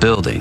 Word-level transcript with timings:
building. 0.00 0.40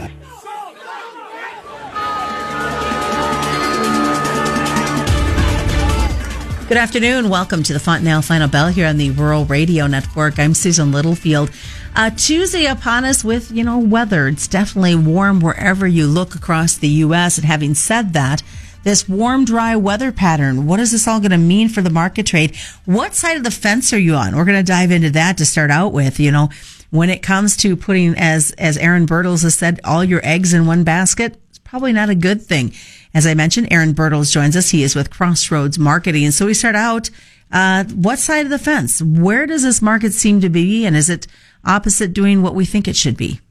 Good 6.67 6.77
afternoon. 6.77 7.29
Welcome 7.29 7.63
to 7.63 7.73
the 7.73 7.79
Fontanelle 7.79 8.21
Final 8.21 8.47
Bell 8.47 8.67
here 8.67 8.85
on 8.85 8.97
the 8.97 9.09
Rural 9.09 9.45
Radio 9.45 9.87
Network. 9.87 10.37
I'm 10.37 10.53
Susan 10.53 10.91
Littlefield. 10.91 11.51
Uh, 11.95 12.11
Tuesday 12.11 12.67
upon 12.67 13.05
us 13.05 13.23
with, 13.23 13.51
you 13.51 13.63
know, 13.63 13.79
weather. 13.79 14.27
It's 14.27 14.47
definitely 14.47 14.95
warm 14.95 15.39
wherever 15.39 15.87
you 15.87 16.05
look 16.05 16.35
across 16.35 16.77
the 16.77 16.87
U.S. 16.87 17.39
And 17.39 17.45
having 17.47 17.73
said 17.73 18.13
that, 18.13 18.43
this 18.83 19.07
warm, 19.07 19.45
dry 19.45 19.75
weather 19.75 20.11
pattern, 20.11 20.65
what 20.65 20.79
is 20.79 20.91
this 20.91 21.07
all 21.07 21.19
going 21.19 21.31
to 21.31 21.37
mean 21.37 21.69
for 21.69 21.81
the 21.81 21.89
market 21.89 22.25
trade? 22.25 22.55
What 22.85 23.13
side 23.13 23.37
of 23.37 23.43
the 23.43 23.51
fence 23.51 23.93
are 23.93 23.99
you 23.99 24.15
on? 24.15 24.35
We're 24.35 24.45
going 24.45 24.63
to 24.63 24.71
dive 24.71 24.91
into 24.91 25.09
that 25.11 25.37
to 25.37 25.45
start 25.45 25.71
out 25.71 25.93
with. 25.93 26.19
You 26.19 26.31
know, 26.31 26.49
when 26.89 27.09
it 27.09 27.21
comes 27.21 27.57
to 27.57 27.75
putting, 27.75 28.15
as, 28.17 28.51
as 28.51 28.77
Aaron 28.77 29.05
Bertels 29.05 29.43
has 29.43 29.55
said, 29.55 29.79
all 29.83 30.03
your 30.03 30.21
eggs 30.23 30.53
in 30.53 30.65
one 30.65 30.83
basket, 30.83 31.39
it's 31.49 31.59
probably 31.59 31.93
not 31.93 32.09
a 32.09 32.15
good 32.15 32.41
thing. 32.41 32.73
As 33.13 33.25
I 33.27 33.33
mentioned, 33.33 33.67
Aaron 33.71 33.93
Bertels 33.93 34.31
joins 34.31 34.55
us. 34.55 34.69
He 34.69 34.83
is 34.83 34.95
with 34.95 35.09
Crossroads 35.09 35.79
Marketing. 35.79 36.25
And 36.25 36.33
so 36.33 36.45
we 36.45 36.53
start 36.53 36.75
out, 36.75 37.09
uh, 37.51 37.83
what 37.85 38.19
side 38.19 38.45
of 38.45 38.51
the 38.51 38.59
fence? 38.59 39.01
Where 39.01 39.45
does 39.45 39.63
this 39.63 39.81
market 39.81 40.13
seem 40.13 40.41
to 40.41 40.49
be? 40.49 40.85
And 40.85 40.95
is 40.95 41.09
it 41.09 41.27
opposite 41.65 42.13
doing 42.13 42.41
what 42.41 42.55
we 42.55 42.65
think 42.65 42.87
it 42.87 42.95
should 42.95 43.17
be? 43.17 43.41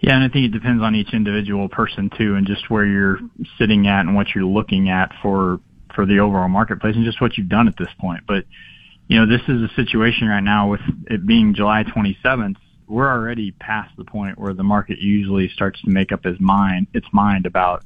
Yeah, 0.00 0.14
and 0.14 0.24
I 0.24 0.28
think 0.28 0.46
it 0.46 0.52
depends 0.52 0.82
on 0.82 0.94
each 0.94 1.12
individual 1.12 1.68
person 1.68 2.10
too, 2.16 2.34
and 2.34 2.46
just 2.46 2.70
where 2.70 2.86
you're 2.86 3.18
sitting 3.58 3.86
at 3.86 4.00
and 4.00 4.14
what 4.14 4.28
you're 4.34 4.44
looking 4.44 4.88
at 4.88 5.12
for 5.22 5.60
for 5.94 6.06
the 6.06 6.20
overall 6.20 6.48
marketplace, 6.48 6.96
and 6.96 7.04
just 7.04 7.20
what 7.20 7.36
you've 7.36 7.48
done 7.48 7.68
at 7.68 7.76
this 7.76 7.90
point. 7.98 8.22
But 8.26 8.44
you 9.08 9.18
know, 9.18 9.26
this 9.26 9.42
is 9.48 9.62
a 9.62 9.74
situation 9.74 10.28
right 10.28 10.42
now 10.42 10.70
with 10.70 10.80
it 11.06 11.26
being 11.26 11.54
July 11.54 11.84
27th. 11.84 12.56
We're 12.88 13.10
already 13.10 13.52
past 13.52 13.96
the 13.96 14.04
point 14.04 14.38
where 14.38 14.54
the 14.54 14.62
market 14.62 14.98
usually 14.98 15.48
starts 15.48 15.80
to 15.82 15.90
make 15.90 16.12
up 16.12 16.24
its 16.24 16.40
mind 16.40 16.86
its 16.94 17.06
mind 17.12 17.46
about 17.46 17.84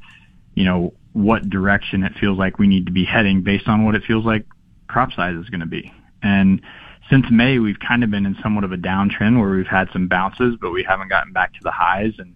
you 0.55 0.65
know, 0.65 0.95
what 1.13 1.49
direction 1.49 2.03
it 2.03 2.13
feels 2.21 2.39
like 2.39 2.59
we 2.59 2.67
need 2.67 2.87
to 2.87 2.93
be 2.93 3.05
heading 3.05 3.43
based 3.43 3.69
on 3.69 3.85
what 3.85 3.95
it 3.95 4.03
feels 4.07 4.25
like 4.25 4.47
crop 4.89 5.13
size 5.13 5.37
is 5.37 5.49
going 5.49 5.61
to 5.61 5.67
be. 5.67 5.93
And 6.23 6.61
since 7.11 7.27
May, 7.31 7.59
we've 7.59 7.79
kind 7.79 8.03
of 8.03 8.11
been 8.11 8.27
in 8.27 8.37
somewhat 8.43 8.65
of 8.65 8.73
a 8.73 8.77
downtrend 8.77 9.39
where 9.39 9.51
we've 9.51 9.67
had 9.67 9.89
some 9.93 10.09
bounces, 10.09 10.57
but 10.61 10.71
we 10.71 10.83
haven't 10.83 11.09
gotten 11.09 11.33
back 11.33 11.53
to 11.55 11.61
the 11.63 11.71
highs. 11.71 12.13
And, 12.19 12.35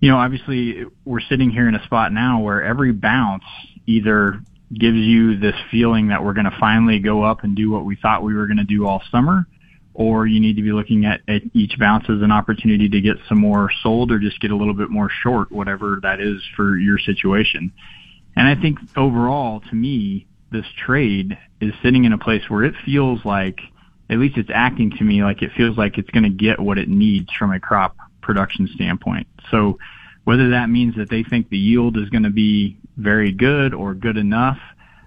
you 0.00 0.10
know, 0.10 0.16
obviously 0.16 0.84
we're 1.04 1.20
sitting 1.20 1.50
here 1.50 1.68
in 1.68 1.74
a 1.74 1.84
spot 1.84 2.12
now 2.12 2.40
where 2.40 2.62
every 2.62 2.92
bounce 2.92 3.44
either 3.86 4.40
gives 4.72 4.96
you 4.96 5.38
this 5.38 5.56
feeling 5.70 6.08
that 6.08 6.24
we're 6.24 6.32
going 6.32 6.50
to 6.50 6.56
finally 6.58 6.98
go 6.98 7.22
up 7.22 7.42
and 7.42 7.56
do 7.56 7.70
what 7.70 7.84
we 7.84 7.96
thought 7.96 8.22
we 8.22 8.34
were 8.34 8.46
going 8.46 8.56
to 8.56 8.64
do 8.64 8.86
all 8.86 9.02
summer, 9.10 9.46
or 9.92 10.26
you 10.26 10.40
need 10.40 10.56
to 10.56 10.62
be 10.62 10.72
looking 10.72 11.04
at, 11.04 11.20
at 11.28 11.42
each 11.52 11.78
bounce 11.78 12.04
as 12.04 12.22
an 12.22 12.30
opportunity 12.30 12.88
to 12.88 13.00
get 13.00 13.16
some 13.28 13.38
more 13.38 13.70
sold 13.82 14.12
or 14.12 14.18
just 14.18 14.40
get 14.40 14.50
a 14.50 14.56
little 14.56 14.74
bit 14.74 14.88
more 14.88 15.10
short, 15.22 15.50
whatever 15.50 15.98
that 16.02 16.20
is 16.20 16.40
for 16.56 16.76
your 16.78 16.98
situation. 16.98 17.72
And 18.36 18.46
I 18.46 18.54
think 18.60 18.78
overall, 18.96 19.60
to 19.60 19.74
me, 19.74 20.26
this 20.52 20.66
trade 20.86 21.36
is 21.60 21.72
sitting 21.82 22.04
in 22.04 22.12
a 22.12 22.18
place 22.18 22.42
where 22.48 22.64
it 22.64 22.74
feels 22.84 23.24
like, 23.24 23.60
at 24.10 24.18
least 24.18 24.36
it's 24.36 24.50
acting 24.52 24.90
to 24.90 25.04
me 25.04 25.22
like 25.22 25.40
it 25.40 25.52
feels 25.56 25.78
like 25.78 25.96
it's 25.96 26.10
going 26.10 26.24
to 26.24 26.30
get 26.30 26.58
what 26.58 26.78
it 26.78 26.88
needs 26.88 27.32
from 27.38 27.52
a 27.52 27.60
crop 27.60 27.96
production 28.20 28.68
standpoint. 28.74 29.26
So 29.50 29.78
whether 30.24 30.50
that 30.50 30.68
means 30.68 30.96
that 30.96 31.08
they 31.08 31.22
think 31.22 31.48
the 31.48 31.58
yield 31.58 31.96
is 31.96 32.10
going 32.10 32.24
to 32.24 32.30
be 32.30 32.76
very 32.96 33.32
good 33.32 33.72
or 33.72 33.94
good 33.94 34.16
enough, 34.16 34.58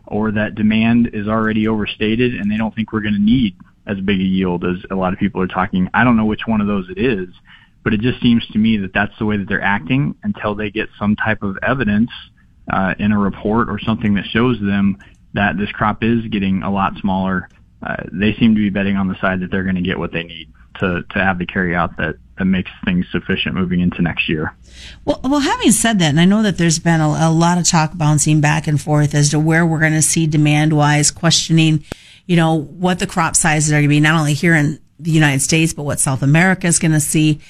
or 0.08 0.32
that 0.32 0.56
demand 0.56 1.12
is 1.14 1.28
already 1.28 1.68
overstated 1.68 2.34
and 2.34 2.52
they 2.52 2.58
don't 2.58 2.73
think 2.76 2.92
we're 2.92 3.02
going 3.02 3.14
to 3.14 3.22
need 3.22 3.56
as 3.86 4.00
big 4.00 4.20
a 4.20 4.23
yield 4.23 4.64
as 4.64 4.78
a 4.90 4.95
lot 4.95 5.14
of 5.14 5.20
people 5.20 5.42
are 5.42 5.48
talking. 5.48 5.90
I 5.94 6.04
don't 6.04 6.17
know 6.17 6.26
which 6.26 6.45
one 6.45 6.62
of 6.62 6.67
those 6.67 6.90
it 6.90 6.98
is, 6.98 7.30
but 7.84 7.94
it 7.94 8.00
just 8.00 8.22
seems 8.22 8.45
to 8.48 8.58
me 8.58 8.78
that 8.78 8.94
that's 8.94 9.17
the 9.20 9.26
way 9.26 9.38
that 9.38 9.48
they're 9.48 9.62
acting 9.62 10.16
until 10.23 10.56
they 10.56 10.72
get 10.72 10.90
some 10.98 11.16
type 11.16 11.44
of 11.44 11.58
evidence 11.62 12.12
uh, 12.72 12.94
in 13.00 13.12
a 13.12 13.20
report 13.20 13.70
or 13.70 13.80
something 13.80 14.14
that 14.16 14.26
shows 14.26 14.60
them 14.60 14.98
that 15.34 15.58
this 15.58 15.72
crop 15.72 16.04
is 16.04 16.26
getting 16.28 16.64
a 16.64 16.72
lot 16.72 16.94
smaller. 16.98 17.50
Uh, 17.86 18.04
they 18.11 18.33
seem 18.33 18.55
to 18.55 18.61
be 18.61 18.70
betting 18.70 18.95
on 18.95 19.08
the 19.08 19.20
side 19.20 19.42
that 19.42 19.52
they're 19.52 19.64
going 19.64 19.76
to 19.76 19.82
get 19.82 19.99
what 19.99 20.11
they 20.11 20.23
need 20.23 20.49
to 20.80 21.04
to 21.11 21.20
have 21.20 21.38
the 21.38 21.45
carry 21.45 21.76
out 21.76 21.98
that 21.98 22.16
that 22.38 22.45
makes 22.45 22.71
things 22.86 23.05
sufficient 23.11 23.54
moving 23.55 23.80
into 23.80 24.02
next 24.02 24.27
year. 24.30 24.55
Well, 25.05 25.20
well, 25.23 25.39
having 25.39 25.71
said 25.71 25.99
that, 25.99 26.10
and 26.10 26.20
I 26.20 26.26
know 26.26 26.42
that 26.42 26.58
there's 26.58 26.80
been 26.80 27.02
a, 27.02 27.08
a 27.08 27.32
lot 27.32 27.58
of 27.58 27.67
talk 27.67 27.92
bouncing 27.95 28.42
back 28.42 28.67
and 28.67 28.82
forth 28.82 29.14
as 29.14 29.30
to 29.32 29.39
where 29.39 29.66
we're 29.66 29.80
going 29.80 29.94
to 29.94 30.02
see 30.02 30.26
demand 30.26 30.73
wise, 30.73 31.11
questioning 31.11 31.83
you 32.26 32.36
know, 32.36 32.55
what 32.55 32.99
the 32.99 33.08
crop 33.08 33.36
sizes 33.36 33.71
are 33.71 33.76
going 33.76 33.83
to 33.83 33.89
be, 33.89 34.00
not 34.00 34.20
only 34.20 34.33
here 34.33 34.55
in 34.55 34.80
the 35.00 35.11
United 35.11 35.42
States, 35.42 35.73
but 35.73 35.83
what 35.83 36.00
South 36.00 36.21
America 36.21 36.67
is 36.67 36.80
going 36.80 36.92
to 36.92 37.00
see. 37.00 37.42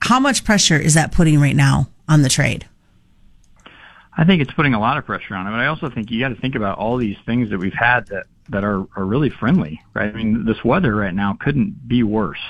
How 0.00 0.20
much 0.20 0.44
pressure 0.44 0.76
is 0.76 0.94
that 0.94 1.12
putting 1.12 1.40
right 1.40 1.56
now 1.56 1.88
on 2.08 2.22
the 2.22 2.28
trade? 2.28 2.68
I 4.14 4.24
think 4.24 4.42
it's 4.42 4.52
putting 4.52 4.74
a 4.74 4.80
lot 4.80 4.98
of 4.98 5.06
pressure 5.06 5.34
on 5.34 5.46
it, 5.46 5.50
but 5.50 5.60
I 5.60 5.66
also 5.66 5.88
think 5.88 6.10
you 6.10 6.20
got 6.20 6.28
to 6.28 6.34
think 6.34 6.54
about 6.54 6.76
all 6.76 6.98
these 6.98 7.16
things 7.24 7.50
that 7.50 7.58
we've 7.58 7.72
had 7.72 8.06
that 8.08 8.26
that 8.48 8.64
are 8.64 8.86
are 8.96 9.04
really 9.04 9.30
friendly, 9.30 9.80
right? 9.94 10.12
I 10.12 10.16
mean, 10.16 10.44
this 10.44 10.64
weather 10.64 10.94
right 10.94 11.14
now 11.14 11.36
couldn't 11.40 11.88
be 11.88 12.02
worse 12.02 12.40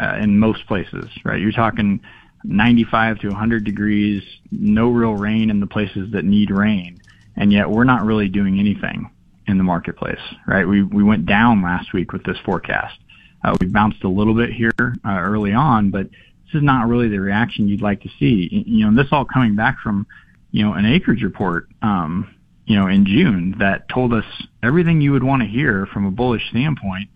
uh, 0.00 0.16
in 0.16 0.38
most 0.38 0.66
places, 0.66 1.06
right? 1.24 1.40
You're 1.40 1.52
talking 1.52 2.00
95 2.44 3.20
to 3.20 3.28
100 3.28 3.64
degrees, 3.64 4.22
no 4.50 4.88
real 4.90 5.14
rain 5.14 5.50
in 5.50 5.60
the 5.60 5.66
places 5.66 6.12
that 6.12 6.24
need 6.24 6.50
rain, 6.50 7.00
and 7.36 7.52
yet 7.52 7.68
we're 7.68 7.84
not 7.84 8.04
really 8.04 8.28
doing 8.28 8.58
anything 8.58 9.10
in 9.46 9.58
the 9.58 9.64
marketplace, 9.64 10.20
right? 10.46 10.66
We, 10.66 10.82
we 10.82 11.02
went 11.02 11.26
down 11.26 11.62
last 11.62 11.92
week 11.92 12.12
with 12.12 12.22
this 12.24 12.36
forecast. 12.44 12.98
Uh, 13.42 13.56
we 13.60 13.66
bounced 13.66 14.04
a 14.04 14.08
little 14.08 14.34
bit 14.34 14.52
here 14.52 14.72
uh, 14.78 15.18
early 15.20 15.52
on, 15.52 15.90
but 15.90 16.08
this 16.10 16.54
is 16.54 16.62
not 16.62 16.88
really 16.88 17.08
the 17.08 17.18
reaction 17.18 17.68
you'd 17.68 17.82
like 17.82 18.02
to 18.02 18.10
see. 18.18 18.64
You 18.66 18.86
know, 18.86 19.02
this 19.02 19.10
all 19.12 19.24
coming 19.24 19.56
back 19.56 19.78
from, 19.82 20.06
you 20.50 20.64
know, 20.64 20.74
an 20.74 20.86
acreage 20.86 21.22
report, 21.22 21.68
um, 21.82 22.34
you 22.68 22.76
know, 22.76 22.86
in 22.86 23.06
June 23.06 23.56
that 23.58 23.88
told 23.88 24.12
us 24.12 24.26
everything 24.62 25.00
you 25.00 25.12
would 25.12 25.24
want 25.24 25.40
to 25.40 25.48
hear 25.48 25.86
from 25.86 26.04
a 26.04 26.10
bullish 26.10 26.42
standpoint, 26.50 27.08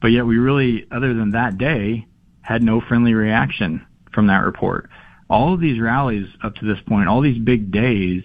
but 0.00 0.08
yet 0.12 0.24
we 0.24 0.38
really, 0.38 0.86
other 0.92 1.14
than 1.14 1.32
that 1.32 1.58
day, 1.58 2.06
had 2.42 2.62
no 2.62 2.80
friendly 2.80 3.12
reaction 3.12 3.84
from 4.14 4.28
that 4.28 4.44
report. 4.44 4.88
All 5.28 5.52
of 5.52 5.60
these 5.60 5.80
rallies 5.80 6.28
up 6.44 6.54
to 6.56 6.64
this 6.64 6.78
point, 6.86 7.08
all 7.08 7.20
these 7.20 7.42
big 7.42 7.72
days 7.72 8.22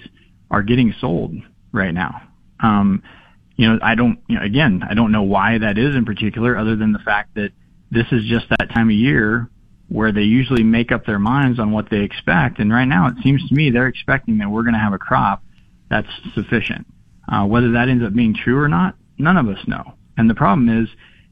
are 0.51 0.61
getting 0.61 0.93
sold 1.01 1.33
right 1.71 1.93
now. 1.93 2.21
Um, 2.59 3.01
you 3.55 3.67
know, 3.67 3.79
I 3.81 3.95
don't, 3.95 4.19
you 4.27 4.37
know, 4.37 4.45
again, 4.45 4.83
I 4.87 4.93
don't 4.93 5.11
know 5.11 5.23
why 5.23 5.57
that 5.57 5.79
is 5.79 5.95
in 5.95 6.05
particular, 6.05 6.55
other 6.55 6.75
than 6.75 6.93
the 6.93 6.99
fact 6.99 7.33
that 7.33 7.49
this 7.89 8.05
is 8.11 8.25
just 8.25 8.45
that 8.49 8.69
time 8.69 8.89
of 8.89 8.95
year 8.95 9.49
where 9.87 10.11
they 10.11 10.21
usually 10.21 10.63
make 10.63 10.91
up 10.91 11.07
their 11.07 11.19
minds 11.19 11.59
on 11.59 11.71
what 11.71 11.89
they 11.89 12.01
expect. 12.01 12.59
And 12.59 12.71
right 12.71 12.85
now, 12.85 13.07
it 13.07 13.15
seems 13.23 13.47
to 13.49 13.55
me 13.55 13.71
they're 13.71 13.87
expecting 13.87 14.37
that 14.37 14.51
we're 14.51 14.63
going 14.63 14.73
to 14.73 14.79
have 14.79 14.93
a 14.93 14.99
crop 14.99 15.41
that's 15.89 16.07
sufficient. 16.33 16.85
Uh, 17.31 17.45
whether 17.45 17.71
that 17.71 17.89
ends 17.89 18.03
up 18.03 18.13
being 18.13 18.35
true 18.35 18.57
or 18.57 18.67
not, 18.67 18.95
none 19.17 19.37
of 19.37 19.47
us 19.47 19.59
know. 19.67 19.83
And 20.17 20.29
the 20.29 20.35
problem 20.35 20.69
is, 20.69 20.89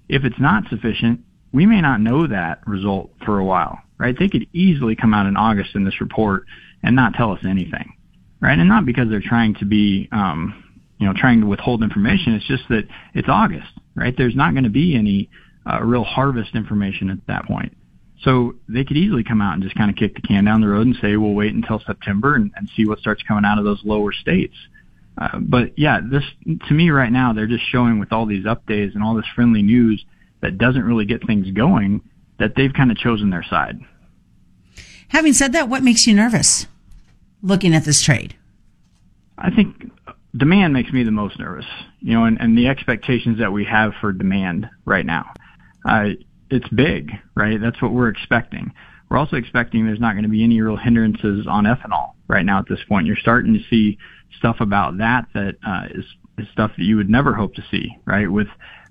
if 0.09 0.24
it's 0.24 0.40
not 0.40 0.64
sufficient, 0.69 1.22
we 1.53 1.66
may 1.66 1.81
not 1.81 2.02
know 2.02 2.28
that 2.28 2.66
result 2.68 3.12
for 3.25 3.40
a 3.40 3.46
while, 3.46 3.80
right? 3.97 4.16
They 4.18 4.28
could 4.28 4.47
easily 4.53 4.96
come 4.96 5.14
out 5.14 5.28
in 5.28 5.38
August 5.38 5.75
in 5.75 5.86
this 5.86 6.02
report 6.02 6.46
and 6.81 6.96
not 6.96 7.14
tell 7.14 7.31
us 7.31 7.40
anything, 7.47 7.94
right? 8.41 8.58
And 8.58 8.68
not 8.68 8.86
because 8.86 9.09
they're 9.09 9.22
trying 9.22 9.53
to 9.56 9.66
be, 9.66 10.09
um, 10.12 10.64
you 10.97 11.08
know, 11.08 11.14
trying 11.16 11.41
to 11.41 11.47
withhold 11.47 11.84
information. 11.84 12.34
It's 12.34 12.47
just 12.47 12.64
that 12.70 12.88
it's 13.14 13.30
August, 13.30 13.70
right? 13.96 14.16
There's 14.18 14.35
not 14.35 14.53
going 14.53 14.64
to 14.64 14.70
be 14.70 14.96
any 14.96 15.30
uh, 15.72 15.81
real 15.84 16.03
harvest 16.03 16.56
information 16.56 17.09
at 17.09 17.20
that 17.28 17.46
point. 17.46 17.75
So 18.22 18.56
they 18.69 18.84
could 18.85 18.97
easily 18.97 19.24
come 19.24 19.41
out 19.41 19.53
and 19.53 19.63
just 19.63 19.75
kind 19.75 19.90
of 19.90 19.97
kick 19.97 20.16
the 20.16 20.22
can 20.22 20.46
down 20.46 20.62
the 20.62 20.68
road 20.68 20.88
and 20.88 20.96
say, 21.01 21.18
we'll 21.18 21.34
wait 21.34 21.53
until 21.53 21.81
September 21.85 22.35
and, 22.35 22.51
and 22.56 22.69
see 22.75 22.85
what 22.85 23.00
starts 23.00 23.22
coming 23.24 23.44
out 23.44 23.57
of 23.57 23.66
those 23.66 23.81
lower 23.84 24.13
states. 24.13 24.56
Uh, 25.18 25.40
but 25.40 25.78
yeah, 25.78 26.00
this, 26.03 26.23
to 26.68 26.73
me 26.73 26.90
right 26.90 27.12
now, 27.12 27.34
they're 27.34 27.47
just 27.47 27.66
showing 27.69 28.00
with 28.00 28.12
all 28.12 28.25
these 28.25 28.46
updates 28.46 28.96
and 28.96 29.03
all 29.03 29.16
this 29.16 29.25
friendly 29.35 29.62
news 29.62 30.03
that 30.41 30.57
doesn't 30.57 30.84
really 30.84 31.06
get 31.06 31.25
things 31.28 31.52
going 31.52 32.02
that 32.40 32.56
they've 32.56 32.73
kind 32.73 32.91
of 32.91 32.97
chosen 32.97 33.29
their 33.29 33.44
side. 33.44 33.79
Having 35.09 35.34
said 35.34 35.52
that, 35.53 35.69
what 35.69 35.84
makes 35.84 36.08
you 36.08 36.14
nervous 36.16 36.66
looking 37.41 37.76
at 37.76 37.85
this 37.85 38.02
trade? 38.02 38.35
I 39.38 39.52
think 39.52 39.91
demand 40.35 40.73
makes 40.73 40.91
me 40.91 41.03
the 41.03 41.11
most 41.11 41.38
nervous, 41.38 41.66
you 41.99 42.14
know, 42.14 42.26
and, 42.26 42.40
and 42.40 42.58
the 42.58 42.67
expectations 42.67 43.40
that 43.40 43.52
we 43.52 43.66
have 43.66 43.93
for 44.02 44.11
demand 44.11 44.70
right 44.85 45.05
now. 45.05 45.32
Uh, 45.88 46.09
it's 46.53 46.70
big, 46.70 47.11
right? 47.35 47.59
That's 47.59 47.82
what 47.82 47.91
we're 47.91 48.09
expecting. 48.09 48.72
We're 49.09 49.17
also 49.17 49.35
expecting 49.35 49.85
there's 49.85 50.00
not 50.00 50.14
going 50.14 50.23
to 50.23 50.29
be 50.29 50.44
any 50.44 50.61
real 50.61 50.78
hindrances 50.78 51.47
on 51.47 51.66
ethanol 51.66 52.14
right 52.28 52.46
now 52.46 52.59
at 52.59 52.66
this 52.70 52.79
point. 52.88 53.08
You're 53.08 53.17
starting 53.17 53.53
to 53.53 53.59
see 53.70 53.97
stuff 54.38 54.58
about 54.59 54.97
that 55.00 55.26
that 55.34 55.55
uh, 55.66 55.85
is, 55.91 56.05
is 56.38 56.47
stuff 56.52 56.72
that 56.78 56.84
you 56.84 56.96
would 56.97 57.09
never 57.09 57.34
hope 57.34 57.55
to 57.55 57.64
see, 57.70 57.96
right? 58.05 58.32
With 58.32 58.47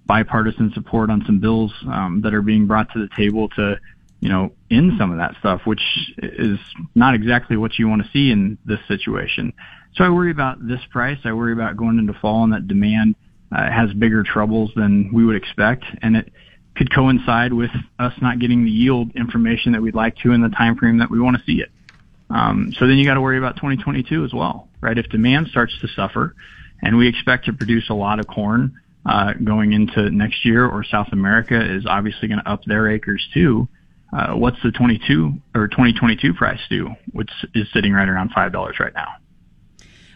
bipartisan 0.07 0.73
support 0.75 1.11
on 1.11 1.23
some 1.25 1.39
bills 1.39 1.73
um, 1.87 2.21
that 2.25 2.35
are 2.35 2.43
being 2.43 2.67
brought 2.67 2.93
to 2.93 2.99
the 2.99 3.09
table 3.17 3.49
to, 3.51 3.79
you 4.21 4.29
know, 4.29 4.53
end 4.71 4.93
some 4.99 5.13
of 5.13 5.19
that 5.19 5.35
stuff, 5.39 5.63
which 5.65 5.83
is 6.19 6.59
not 6.95 7.15
exactly 7.15 7.57
what 7.57 7.79
you 7.79 7.89
want 7.89 8.03
to 8.03 8.11
see 8.13 8.31
in 8.31 8.59
this 8.65 8.81
situation. 8.89 9.53
So 9.95 10.05
I 10.05 10.11
worry 10.11 10.31
about 10.31 10.67
this 10.67 10.81
price. 10.91 11.19
I 11.25 11.33
worry 11.33 11.53
about 11.53 11.77
going 11.77 11.99
into 11.99 12.15
fall 12.15 12.45
and 12.45 12.53
that 12.53 12.67
demand 12.67 13.15
uh, 13.55 13.71
has 13.71 13.93
bigger 13.93 14.23
troubles 14.23 14.71
than 14.75 15.13
we 15.13 15.25
would 15.25 15.37
expect. 15.37 15.85
And 16.01 16.17
it, 16.17 16.33
could 16.75 16.93
coincide 16.95 17.53
with 17.53 17.71
us 17.99 18.13
not 18.21 18.39
getting 18.39 18.65
the 18.65 18.71
yield 18.71 19.11
information 19.15 19.73
that 19.73 19.83
we'd 19.83 19.95
like 19.95 20.17
to 20.19 20.33
in 20.33 20.41
the 20.41 20.49
time 20.49 20.77
frame 20.77 20.99
that 20.99 21.11
we 21.11 21.21
want 21.21 21.37
to 21.37 21.43
see 21.45 21.61
it. 21.61 21.71
Um, 22.31 22.73
so 22.79 22.87
then 22.87 22.97
you 22.97 23.05
got 23.05 23.15
to 23.15 23.21
worry 23.21 23.39
about 23.39 23.57
2022 23.57 24.25
as 24.25 24.33
well, 24.33 24.69
right? 24.81 24.97
If 24.97 25.09
demand 25.11 25.49
starts 25.49 25.79
to 25.81 25.89
suffer, 25.89 26.35
and 26.81 26.97
we 26.97 27.09
expect 27.09 27.45
to 27.47 27.53
produce 27.53 27.91
a 27.91 27.95
lot 27.95 28.19
of 28.19 28.27
corn 28.27 28.81
uh, 29.05 29.35
going 29.45 29.73
into 29.73 30.11
next 30.11 30.45
year, 30.45 30.67
or 30.67 30.83
South 30.85 31.09
America 31.13 31.61
is 31.61 31.85
obviously 31.87 32.29
going 32.29 32.41
to 32.41 32.51
up 32.51 32.65
their 32.65 32.89
acres 32.89 33.27
too. 33.35 33.69
Uh, 34.13 34.35
what's 34.35 34.59
the 34.63 34.71
22 34.71 35.33
or 35.55 35.69
2022 35.69 36.35
price 36.35 36.61
do, 36.69 36.91
which 37.13 37.31
is 37.55 37.67
sitting 37.73 37.93
right 37.93 38.09
around 38.09 38.31
five 38.31 38.53
dollars 38.53 38.77
right 38.79 38.95
now? 38.95 39.09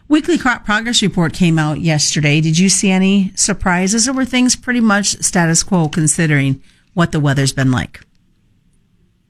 Weekly 0.09 0.39
crop 0.39 0.65
progress 0.65 1.03
report 1.03 1.33
came 1.33 1.59
out 1.59 1.81
yesterday. 1.81 2.41
Did 2.41 2.59
you 2.59 2.69
see 2.69 2.91
any 2.91 3.33
surprises, 3.35 4.07
or 4.07 4.13
were 4.13 4.25
things 4.25 4.55
pretty 4.55 4.81
much 4.81 5.21
status 5.23 5.65
quo 5.65 5.89
considering 5.89 6.63
what 6.95 7.11
the 7.11 7.19
weather's 7.19 7.53
been 7.53 7.73
like? 7.73 8.01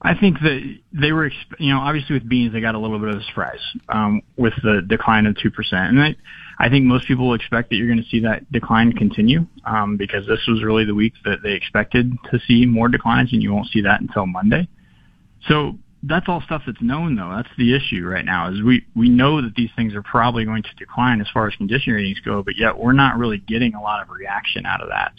I 0.03 0.13
think 0.13 0.39
that 0.41 0.77
they 0.93 1.11
were, 1.11 1.31
you 1.57 1.73
know, 1.73 1.79
obviously 1.79 2.13
with 2.13 2.29
beans 2.29 2.53
they 2.53 2.61
got 2.61 2.75
a 2.75 2.79
little 2.79 2.99
bit 2.99 3.09
of 3.09 3.19
a 3.19 3.23
surprise 3.23 3.59
um, 3.89 4.21
with 4.37 4.53
the 4.61 4.83
decline 4.87 5.25
of 5.25 5.35
two 5.37 5.49
percent, 5.49 5.89
and 5.89 5.99
I, 5.99 6.15
I 6.59 6.69
think 6.69 6.85
most 6.85 7.07
people 7.07 7.33
expect 7.33 7.69
that 7.69 7.77
you're 7.77 7.87
going 7.87 8.03
to 8.03 8.09
see 8.09 8.19
that 8.21 8.49
decline 8.51 8.93
continue 8.93 9.47
um, 9.65 9.97
because 9.97 10.27
this 10.27 10.45
was 10.47 10.63
really 10.63 10.85
the 10.85 10.93
week 10.93 11.13
that 11.25 11.41
they 11.41 11.53
expected 11.53 12.13
to 12.31 12.39
see 12.47 12.67
more 12.67 12.87
declines, 12.87 13.33
and 13.33 13.41
you 13.41 13.51
won't 13.51 13.69
see 13.69 13.81
that 13.81 13.99
until 13.99 14.27
Monday. 14.27 14.67
So 15.47 15.79
that's 16.07 16.27
all 16.27 16.41
stuff 16.41 16.63
that's 16.65 16.81
known 16.81 17.15
though. 17.15 17.29
That's 17.35 17.49
the 17.57 17.75
issue 17.75 18.05
right 18.05 18.25
now 18.25 18.51
is 18.51 18.61
we, 18.61 18.85
we 18.95 19.09
know 19.09 19.41
that 19.41 19.55
these 19.55 19.69
things 19.75 19.93
are 19.93 20.03
probably 20.03 20.45
going 20.45 20.63
to 20.63 20.73
decline 20.77 21.21
as 21.21 21.27
far 21.33 21.47
as 21.47 21.55
condition 21.55 21.93
ratings 21.93 22.19
go, 22.21 22.43
but 22.43 22.55
yet 22.57 22.77
we're 22.77 22.93
not 22.93 23.17
really 23.17 23.37
getting 23.37 23.73
a 23.73 23.81
lot 23.81 24.01
of 24.01 24.09
reaction 24.09 24.65
out 24.65 24.81
of 24.81 24.89
that. 24.89 25.13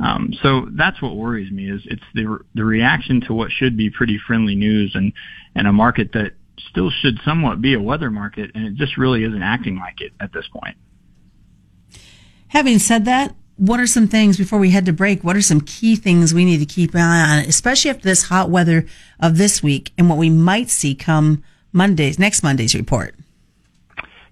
Um, 0.00 0.34
so 0.42 0.68
that's 0.72 1.00
what 1.00 1.16
worries 1.16 1.50
me 1.52 1.70
is 1.70 1.82
it's 1.84 2.02
the, 2.14 2.38
the 2.54 2.64
reaction 2.64 3.20
to 3.22 3.34
what 3.34 3.52
should 3.52 3.76
be 3.76 3.90
pretty 3.90 4.18
friendly 4.26 4.56
news 4.56 4.92
and, 4.94 5.12
and 5.54 5.68
a 5.68 5.72
market 5.72 6.12
that 6.12 6.32
still 6.70 6.90
should 6.90 7.18
somewhat 7.24 7.62
be 7.62 7.74
a 7.74 7.80
weather 7.80 8.10
market 8.10 8.50
and 8.54 8.66
it 8.66 8.74
just 8.74 8.96
really 8.98 9.22
isn't 9.24 9.42
acting 9.42 9.78
like 9.78 10.00
it 10.00 10.12
at 10.20 10.32
this 10.32 10.46
point. 10.52 10.76
Having 12.48 12.80
said 12.80 13.04
that, 13.04 13.34
what 13.56 13.80
are 13.80 13.86
some 13.86 14.08
things 14.08 14.36
before 14.36 14.58
we 14.58 14.70
head 14.70 14.86
to 14.86 14.92
break? 14.92 15.22
What 15.22 15.36
are 15.36 15.42
some 15.42 15.60
key 15.60 15.96
things 15.96 16.34
we 16.34 16.44
need 16.44 16.58
to 16.58 16.66
keep 16.66 16.94
an 16.94 17.00
eye 17.00 17.38
on, 17.38 17.44
especially 17.44 17.90
after 17.90 18.02
this 18.02 18.24
hot 18.24 18.50
weather 18.50 18.86
of 19.20 19.38
this 19.38 19.62
week 19.62 19.92
and 19.96 20.08
what 20.08 20.18
we 20.18 20.30
might 20.30 20.70
see 20.70 20.94
come 20.94 21.42
Monday's 21.72 22.18
next 22.18 22.42
Monday's 22.42 22.74
report? 22.74 23.14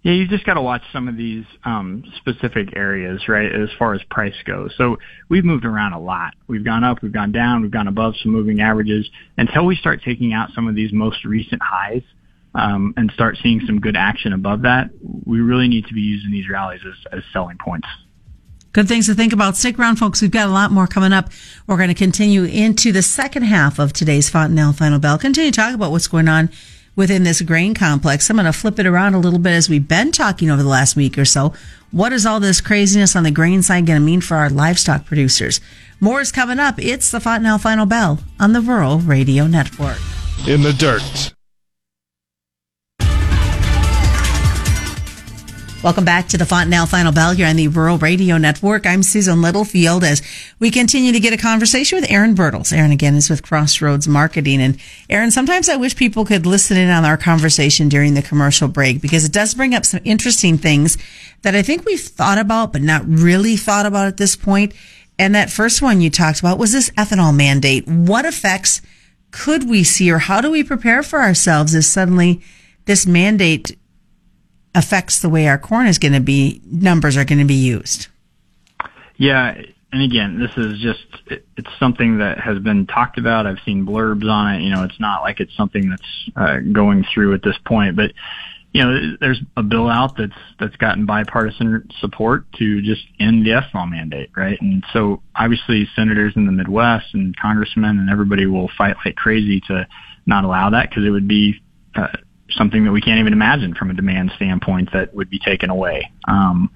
Yeah, 0.03 0.15
you 0.15 0.27
just 0.27 0.45
got 0.45 0.55
to 0.55 0.63
watch 0.63 0.83
some 0.93 1.07
of 1.07 1.17
these 1.17 1.45
um, 1.65 2.03
specific 2.17 2.77
areas, 2.77 3.29
right, 3.29 3.53
as 3.55 3.69
far 3.79 3.95
as 3.95 4.03
price 4.11 4.35
goes. 4.45 4.75
So 4.77 4.97
we've 5.29 5.45
moved 5.45 5.65
around 5.65 5.93
a 5.93 6.01
lot. 6.01 6.35
We've 6.49 6.65
gone 6.65 6.83
up, 6.83 7.03
we've 7.03 7.13
gone 7.13 7.31
down, 7.31 7.63
we've 7.63 7.71
gone 7.71 7.87
above 7.87 8.15
some 8.21 8.33
moving 8.33 8.61
averages. 8.61 9.09
Until 9.39 9.65
we 9.65 9.77
start 9.77 10.03
taking 10.05 10.33
out 10.33 10.51
some 10.57 10.67
of 10.67 10.75
these 10.75 10.93
most 10.93 11.25
recent 11.25 11.63
highs 11.63 12.03
um, 12.53 12.95
and 12.97 13.13
start 13.13 13.39
seeing 13.41 13.61
some 13.65 13.79
good 13.79 13.97
action 13.97 14.33
above 14.33 14.63
that, 14.63 14.91
we 15.25 15.41
really 15.41 15.69
need 15.69 15.87
to 15.87 15.95
be 15.95 16.01
using 16.01 16.33
these 16.33 16.49
rallies 16.51 16.81
as, 16.85 17.19
as 17.19 17.23
selling 17.33 17.59
points. 17.65 17.87
Good 18.73 18.89
things 18.89 19.07
to 19.07 19.15
think 19.15 19.35
about. 19.35 19.57
Stick 19.57 19.79
around, 19.79 19.97
folks. 19.97 20.23
We've 20.23 20.31
got 20.31 20.49
a 20.49 20.53
lot 20.53 20.71
more 20.71 20.87
coming 20.87 21.13
up. 21.13 21.29
We're 21.67 21.77
going 21.77 21.89
to 21.89 21.95
continue 21.95 22.45
into 22.45 22.91
the 22.91 23.03
second 23.03 23.43
half 23.43 23.79
of 23.79 23.93
today's 23.93 24.31
Fontanelle 24.31 24.73
Final 24.73 24.99
Bell. 24.99 25.19
Continue 25.19 25.51
to 25.51 25.57
talk 25.57 25.75
about 25.75 25.91
what's 25.91 26.07
going 26.07 26.27
on 26.27 26.49
within 26.97 27.23
this 27.23 27.43
grain 27.43 27.75
complex. 27.75 28.31
I'm 28.31 28.37
going 28.37 28.47
to 28.47 28.53
flip 28.53 28.79
it 28.79 28.87
around 28.87 29.13
a 29.13 29.19
little 29.19 29.39
bit 29.39 29.53
as 29.53 29.69
we've 29.69 29.87
been 29.87 30.11
talking 30.11 30.51
over 30.51 30.63
the 30.63 30.69
last 30.69 30.97
week 30.97 31.19
or 31.19 31.27
so. 31.27 31.53
What 31.91 32.15
is 32.15 32.25
all 32.25 32.41
this 32.41 32.63
craziness 32.63 33.15
on 33.15 33.25
the 33.25 33.31
grain 33.31 33.61
side 33.61 33.85
going 33.85 34.01
to 34.01 34.05
mean 34.05 34.23
for 34.23 34.39
our 34.39 34.49
livestock 34.49 35.05
producers? 35.05 35.61
More 36.01 36.23
is 36.23 36.33
coming 36.33 36.59
up. 36.59 36.77
It's 36.79 37.11
the 37.11 37.21
Fontanelle 37.21 37.59
Final 37.59 37.85
Bell 37.85 38.21
on 38.41 38.55
the 38.55 38.63
Rural 38.63 38.99
Radio 39.01 39.47
Network. 39.47 39.99
In 40.49 40.63
the 40.63 40.73
dirt. 40.73 41.35
Welcome 45.83 46.05
back 46.05 46.29
to 46.29 46.39
the 46.39 46.47
Fontanelle 46.47 46.87
Final 46.87 47.11
Bell 47.11 47.33
here 47.33 47.49
on 47.49 47.57
the 47.57 47.67
Rural 47.67 47.99
Radio 47.99 48.39
Network. 48.39 48.87
I'm 48.87 49.03
Susan 49.03 49.43
Littlefield 49.43 50.05
as 50.05 50.23
we 50.61 50.71
continue 50.71 51.11
to 51.11 51.19
get 51.19 51.33
a 51.33 51.37
conversation 51.37 52.01
with 52.01 52.09
Aaron 52.09 52.37
Bertels. 52.37 52.73
Aaron 52.73 52.93
again 52.93 53.17
is 53.17 53.29
with 53.29 53.43
Crossroads 53.43 54.07
Marketing. 54.07 54.61
And 54.61 54.79
Aaron, 55.11 55.33
sometimes 55.33 55.69
I 55.69 55.75
wish 55.75 55.97
people 55.97 56.25
could 56.25 56.47
listen 56.47 56.77
in 56.77 56.89
on 56.89 57.05
our 57.05 57.17
conversation 57.17 57.89
during 57.89 58.15
the 58.15 58.23
commercial 58.23 58.69
break 58.69 59.03
because 59.03 59.25
it 59.25 59.33
does 59.33 59.55
bring 59.55 59.75
up 59.75 59.85
some 59.85 59.99
interesting 60.05 60.57
things 60.57 60.99
that 61.43 61.57
I 61.57 61.63
think 61.63 61.85
we've 61.85 61.99
thought 61.99 62.39
about, 62.39 62.73
but 62.73 62.83
not 62.83 63.03
really 63.05 63.57
thought 63.57 63.85
about 63.85 64.07
at 64.07 64.19
this 64.19 64.37
point. 64.37 64.75
And 65.19 65.35
that 65.35 65.51
first 65.51 65.83
one 65.83 66.01
you 66.01 66.11
talked 66.11 66.39
about 66.39 66.59
was 66.59 66.71
this 66.71 66.91
ethanol 66.91 67.35
mandate. 67.35 67.89
What 67.89 68.25
effects 68.25 68.83
could 69.33 69.69
we 69.69 69.83
see 69.83 70.13
or 70.13 70.19
how 70.19 70.41
do 70.41 70.49
we 70.49 70.63
prepare 70.63 71.03
for 71.03 71.21
ourselves 71.21 71.75
if 71.75 71.87
suddenly 71.87 72.41
this 72.85 73.05
mandate 73.05 73.77
affects 74.75 75.21
the 75.21 75.29
way 75.29 75.47
our 75.49 75.59
corn 75.59 75.87
is 75.87 75.99
going 75.99 76.13
to 76.13 76.21
be 76.21 76.61
numbers 76.65 77.17
are 77.17 77.25
going 77.25 77.39
to 77.39 77.45
be 77.45 77.55
used. 77.55 78.09
Yeah, 79.17 79.61
and 79.93 80.03
again, 80.03 80.39
this 80.39 80.51
is 80.57 80.81
just 80.81 81.05
it, 81.27 81.47
it's 81.57 81.69
something 81.79 82.19
that 82.19 82.41
has 82.41 82.59
been 82.59 82.87
talked 82.87 83.19
about. 83.19 83.47
I've 83.47 83.61
seen 83.65 83.87
blurbs 83.87 84.29
on 84.29 84.55
it. 84.55 84.63
You 84.63 84.71
know, 84.71 84.85
it's 84.85 84.99
not 84.99 85.23
like 85.23 85.39
it's 85.39 85.55
something 85.57 85.91
that's 85.91 86.31
uh, 86.35 86.57
going 86.73 87.05
through 87.13 87.35
at 87.35 87.43
this 87.43 87.57
point, 87.67 87.97
but 87.97 88.13
you 88.73 88.83
know, 88.83 89.17
there's 89.21 89.41
a 89.57 89.63
bill 89.63 89.89
out 89.89 90.17
that's 90.17 90.33
that's 90.59 90.77
gotten 90.77 91.05
bipartisan 91.05 91.91
support 92.01 92.51
to 92.55 92.81
just 92.81 93.03
end 93.21 93.45
the 93.45 93.51
ethanol 93.51 93.91
mandate, 93.91 94.31
right? 94.35 94.59
And 94.63 94.83
so 94.95 95.23
obviously 95.37 95.87
senators 95.95 96.33
in 96.37 96.47
the 96.47 96.53
Midwest 96.53 97.13
and 97.13 97.37
congressmen 97.37 97.99
and 97.99 98.09
everybody 98.09 98.47
will 98.47 98.71
fight 98.79 98.97
like 99.05 99.17
crazy 99.17 99.61
to 99.69 99.87
not 100.25 100.45
allow 100.45 100.71
that 100.71 100.89
because 100.89 101.05
it 101.05 101.11
would 101.11 101.29
be 101.29 101.61
uh, 101.95 102.09
something 102.57 102.85
that 102.85 102.93
we 102.93 103.01
can't 103.01 103.21
even 103.21 103.33
imagine 103.33 103.75
from 103.75 103.91
a 103.91 103.95
demand 103.95 104.33
standpoint 104.37 104.93
that 104.93 105.15
would 105.15 105.31
be 105.31 105.39
taken 105.39 105.71
away. 105.71 106.11
Um, 106.27 106.71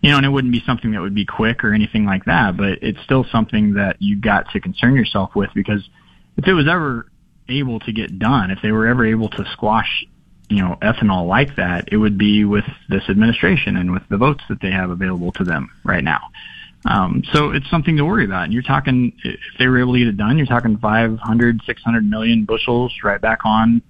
you 0.00 0.10
know, 0.10 0.18
and 0.18 0.26
it 0.26 0.28
wouldn't 0.28 0.52
be 0.52 0.62
something 0.66 0.92
that 0.92 1.00
would 1.00 1.14
be 1.14 1.24
quick 1.24 1.64
or 1.64 1.72
anything 1.72 2.04
like 2.04 2.26
that, 2.26 2.56
but 2.56 2.82
it's 2.82 3.00
still 3.02 3.24
something 3.32 3.74
that 3.74 3.96
you 4.00 4.20
got 4.20 4.50
to 4.50 4.60
concern 4.60 4.94
yourself 4.94 5.34
with 5.34 5.50
because 5.54 5.88
if 6.36 6.46
it 6.46 6.52
was 6.52 6.68
ever 6.68 7.06
able 7.48 7.80
to 7.80 7.92
get 7.92 8.18
done, 8.18 8.50
if 8.50 8.58
they 8.62 8.70
were 8.70 8.86
ever 8.86 9.06
able 9.06 9.28
to 9.30 9.44
squash, 9.52 10.04
you 10.50 10.58
know, 10.60 10.76
ethanol 10.82 11.26
like 11.26 11.56
that, 11.56 11.88
it 11.90 11.96
would 11.96 12.18
be 12.18 12.44
with 12.44 12.66
this 12.88 13.08
administration 13.08 13.76
and 13.76 13.92
with 13.92 14.02
the 14.10 14.16
votes 14.16 14.42
that 14.48 14.60
they 14.60 14.70
have 14.70 14.90
available 14.90 15.32
to 15.32 15.44
them 15.44 15.70
right 15.84 16.04
now. 16.04 16.20
Um, 16.86 17.22
so 17.32 17.50
it's 17.50 17.68
something 17.70 17.96
to 17.96 18.04
worry 18.04 18.24
about. 18.24 18.44
And 18.44 18.52
you're 18.52 18.62
talking, 18.62 19.12
if 19.24 19.40
they 19.58 19.66
were 19.66 19.78
able 19.78 19.94
to 19.94 20.00
get 20.00 20.08
it 20.08 20.16
done, 20.16 20.36
you're 20.36 20.46
talking 20.46 20.76
500, 20.76 21.62
600 21.64 22.10
million 22.10 22.44
bushels 22.44 22.92
right 23.02 23.20
back 23.20 23.40
on, 23.44 23.80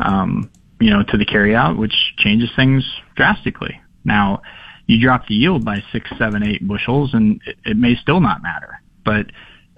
um, 0.00 0.50
you 0.82 0.90
know, 0.90 1.04
to 1.04 1.16
the 1.16 1.24
carryout, 1.24 1.78
which 1.78 1.94
changes 2.18 2.50
things 2.56 2.84
drastically. 3.14 3.80
Now, 4.04 4.42
you 4.86 5.00
drop 5.00 5.28
the 5.28 5.34
yield 5.34 5.64
by 5.64 5.82
six, 5.92 6.10
seven, 6.18 6.42
eight 6.42 6.66
bushels, 6.66 7.14
and 7.14 7.40
it, 7.46 7.56
it 7.64 7.76
may 7.76 7.94
still 7.94 8.20
not 8.20 8.42
matter. 8.42 8.82
But 9.04 9.26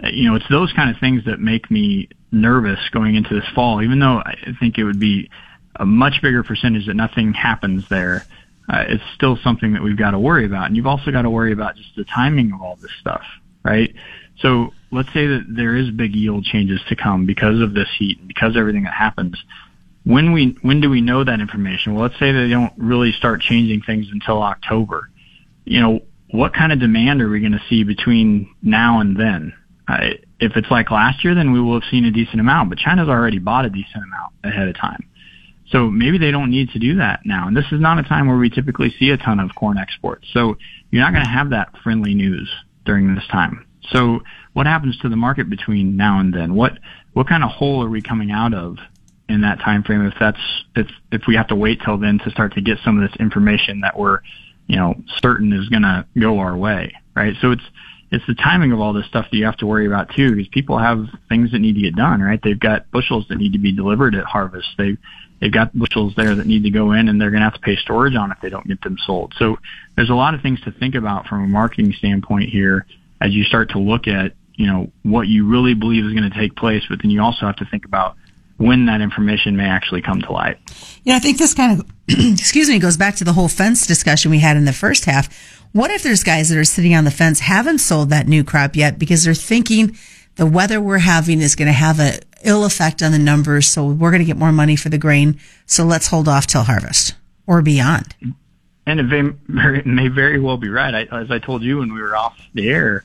you 0.02 0.28
know, 0.28 0.34
it's 0.34 0.48
those 0.48 0.72
kind 0.72 0.90
of 0.90 0.98
things 0.98 1.24
that 1.26 1.40
make 1.40 1.70
me 1.70 2.08
nervous 2.32 2.80
going 2.90 3.14
into 3.16 3.34
this 3.34 3.48
fall. 3.54 3.82
Even 3.82 4.00
though 4.00 4.18
I 4.18 4.34
think 4.58 4.78
it 4.78 4.84
would 4.84 4.98
be 4.98 5.30
a 5.76 5.84
much 5.84 6.22
bigger 6.22 6.42
percentage 6.42 6.86
that 6.86 6.94
nothing 6.94 7.34
happens 7.34 7.84
there, 7.90 8.24
uh, 8.68 8.84
it's 8.88 9.04
still 9.14 9.36
something 9.44 9.74
that 9.74 9.82
we've 9.82 9.98
got 9.98 10.12
to 10.12 10.18
worry 10.18 10.46
about. 10.46 10.66
And 10.66 10.76
you've 10.76 10.86
also 10.86 11.10
got 11.10 11.22
to 11.22 11.30
worry 11.30 11.52
about 11.52 11.76
just 11.76 11.94
the 11.96 12.04
timing 12.04 12.52
of 12.52 12.62
all 12.62 12.76
this 12.76 12.90
stuff, 12.98 13.22
right? 13.62 13.94
So 14.40 14.72
let's 14.90 15.12
say 15.12 15.26
that 15.26 15.44
there 15.48 15.76
is 15.76 15.90
big 15.90 16.16
yield 16.16 16.44
changes 16.44 16.80
to 16.88 16.96
come 16.96 17.26
because 17.26 17.60
of 17.60 17.74
this 17.74 17.88
heat 17.98 18.18
and 18.18 18.26
because 18.26 18.50
of 18.50 18.56
everything 18.56 18.84
that 18.84 18.94
happens 18.94 19.36
when 20.04 20.32
we 20.32 20.56
when 20.62 20.80
do 20.80 20.90
we 20.90 21.00
know 21.00 21.24
that 21.24 21.40
information? 21.40 21.94
Well, 21.94 22.02
let's 22.02 22.18
say 22.18 22.32
they 22.32 22.48
don't 22.48 22.72
really 22.76 23.12
start 23.12 23.40
changing 23.40 23.82
things 23.82 24.06
until 24.12 24.42
October. 24.42 25.10
You 25.64 25.80
know, 25.80 26.00
what 26.30 26.54
kind 26.54 26.72
of 26.72 26.80
demand 26.80 27.22
are 27.22 27.28
we 27.28 27.40
going 27.40 27.52
to 27.52 27.62
see 27.68 27.84
between 27.84 28.54
now 28.62 29.00
and 29.00 29.18
then? 29.18 29.54
Uh, 29.88 30.10
if 30.40 30.56
it's 30.56 30.70
like 30.70 30.90
last 30.90 31.24
year, 31.24 31.34
then 31.34 31.52
we 31.52 31.60
will 31.60 31.80
have 31.80 31.88
seen 31.90 32.04
a 32.04 32.10
decent 32.10 32.40
amount, 32.40 32.70
but 32.70 32.78
China's 32.78 33.08
already 33.08 33.38
bought 33.38 33.64
a 33.64 33.70
decent 33.70 34.04
amount 34.04 34.32
ahead 34.42 34.68
of 34.68 34.76
time. 34.76 35.08
So 35.70 35.90
maybe 35.90 36.18
they 36.18 36.30
don't 36.30 36.50
need 36.50 36.70
to 36.70 36.78
do 36.78 36.96
that 36.96 37.20
now. 37.24 37.48
And 37.48 37.56
this 37.56 37.66
is 37.72 37.80
not 37.80 37.98
a 37.98 38.02
time 38.02 38.26
where 38.26 38.36
we 38.36 38.50
typically 38.50 38.94
see 38.98 39.10
a 39.10 39.16
ton 39.16 39.40
of 39.40 39.54
corn 39.54 39.78
exports. 39.78 40.28
So 40.32 40.56
you're 40.90 41.02
not 41.02 41.12
going 41.12 41.24
to 41.24 41.30
have 41.30 41.50
that 41.50 41.70
friendly 41.82 42.14
news 42.14 42.50
during 42.84 43.14
this 43.14 43.26
time. 43.30 43.66
So 43.90 44.20
what 44.52 44.66
happens 44.66 44.98
to 44.98 45.08
the 45.08 45.16
market 45.16 45.48
between 45.48 45.96
now 45.96 46.20
and 46.20 46.32
then? 46.32 46.54
What 46.54 46.78
what 47.12 47.28
kind 47.28 47.44
of 47.44 47.50
hole 47.50 47.82
are 47.84 47.88
we 47.88 48.02
coming 48.02 48.30
out 48.30 48.54
of 48.54 48.76
in 49.28 49.40
that 49.40 49.58
time 49.60 49.82
frame 49.82 50.04
if 50.06 50.14
that's 50.20 50.40
if 50.76 50.86
if 51.10 51.22
we 51.26 51.34
have 51.34 51.48
to 51.48 51.54
wait 51.56 51.80
till 51.84 51.98
then 51.98 52.18
to 52.18 52.30
start 52.30 52.54
to 52.54 52.60
get 52.60 52.78
some 52.84 53.00
of 53.00 53.08
this 53.08 53.18
information 53.18 53.80
that 53.80 53.98
we're 53.98 54.20
you 54.66 54.76
know 54.76 54.94
certain 55.22 55.52
is 55.52 55.68
going 55.68 55.82
to 55.82 56.06
go 56.18 56.38
our 56.38 56.56
way 56.56 56.92
right? 57.14 57.34
So 57.40 57.52
it's 57.52 57.62
it's 58.10 58.24
the 58.26 58.34
timing 58.34 58.70
of 58.70 58.80
all 58.80 58.92
this 58.92 59.06
stuff 59.06 59.26
that 59.30 59.36
you 59.36 59.44
have 59.44 59.56
to 59.56 59.66
worry 59.66 59.86
about 59.86 60.14
too 60.14 60.36
because 60.36 60.48
people 60.48 60.78
have 60.78 61.06
things 61.28 61.50
that 61.52 61.58
need 61.58 61.74
to 61.74 61.80
get 61.80 61.96
done 61.96 62.20
right? 62.20 62.40
They've 62.42 62.58
got 62.58 62.90
bushels 62.90 63.26
that 63.28 63.36
need 63.36 63.52
to 63.54 63.58
be 63.58 63.72
delivered 63.72 64.14
at 64.14 64.24
harvest. 64.24 64.68
They 64.76 64.96
they've 65.40 65.52
got 65.52 65.76
bushels 65.76 66.12
there 66.16 66.34
that 66.34 66.46
need 66.46 66.62
to 66.64 66.70
go 66.70 66.92
in 66.92 67.08
and 67.08 67.20
they're 67.20 67.30
going 67.30 67.40
to 67.40 67.44
have 67.44 67.54
to 67.54 67.60
pay 67.60 67.76
storage 67.76 68.14
on 68.14 68.30
if 68.30 68.38
they 68.42 68.50
don't 68.50 68.66
get 68.66 68.80
them 68.82 68.96
sold. 69.06 69.34
So 69.38 69.56
there's 69.96 70.10
a 70.10 70.14
lot 70.14 70.34
of 70.34 70.42
things 70.42 70.60
to 70.62 70.72
think 70.72 70.94
about 70.94 71.26
from 71.26 71.44
a 71.44 71.48
marketing 71.48 71.92
standpoint 71.98 72.50
here 72.50 72.86
as 73.20 73.32
you 73.32 73.44
start 73.44 73.70
to 73.70 73.78
look 73.78 74.06
at 74.06 74.32
you 74.56 74.66
know, 74.66 74.90
what 75.02 75.26
you 75.26 75.48
really 75.48 75.74
believe 75.74 76.04
is 76.04 76.12
going 76.12 76.30
to 76.30 76.38
take 76.38 76.54
place, 76.56 76.82
but 76.88 77.00
then 77.02 77.10
you 77.10 77.20
also 77.20 77.46
have 77.46 77.56
to 77.56 77.64
think 77.66 77.84
about 77.84 78.16
when 78.56 78.86
that 78.86 79.00
information 79.00 79.56
may 79.56 79.64
actually 79.64 80.02
come 80.02 80.20
to 80.22 80.32
light. 80.32 80.58
Yeah, 81.02 81.16
I 81.16 81.18
think 81.18 81.38
this 81.38 81.54
kind 81.54 81.80
of, 81.80 81.90
excuse 82.08 82.68
me, 82.68 82.78
goes 82.78 82.96
back 82.96 83.16
to 83.16 83.24
the 83.24 83.32
whole 83.32 83.48
fence 83.48 83.86
discussion 83.86 84.30
we 84.30 84.38
had 84.38 84.56
in 84.56 84.64
the 84.64 84.72
first 84.72 85.04
half. 85.06 85.60
What 85.72 85.90
if 85.90 86.02
there's 86.02 86.22
guys 86.22 86.50
that 86.50 86.58
are 86.58 86.64
sitting 86.64 86.94
on 86.94 87.04
the 87.04 87.10
fence, 87.10 87.40
haven't 87.40 87.78
sold 87.78 88.10
that 88.10 88.28
new 88.28 88.44
crop 88.44 88.76
yet 88.76 88.98
because 88.98 89.24
they're 89.24 89.34
thinking 89.34 89.96
the 90.36 90.46
weather 90.46 90.80
we're 90.80 90.98
having 90.98 91.40
is 91.40 91.56
going 91.56 91.66
to 91.66 91.72
have 91.72 91.98
a 91.98 92.20
ill 92.44 92.64
effect 92.64 93.02
on 93.02 93.12
the 93.12 93.18
numbers. 93.18 93.66
So 93.66 93.86
we're 93.86 94.10
going 94.10 94.22
to 94.22 94.26
get 94.26 94.36
more 94.36 94.52
money 94.52 94.76
for 94.76 94.88
the 94.88 94.98
grain. 94.98 95.40
So 95.66 95.84
let's 95.84 96.08
hold 96.08 96.28
off 96.28 96.46
till 96.46 96.62
harvest 96.62 97.14
or 97.46 97.62
beyond. 97.62 98.14
And 98.86 99.00
it 99.00 99.34
may, 99.48 99.82
may 99.84 100.08
very 100.08 100.38
well 100.38 100.58
be 100.58 100.68
right. 100.68 100.94
I, 100.94 101.20
as 101.20 101.30
I 101.30 101.38
told 101.38 101.62
you 101.62 101.78
when 101.78 101.92
we 101.92 102.02
were 102.02 102.16
off 102.16 102.38
the 102.52 102.68
air, 102.68 103.04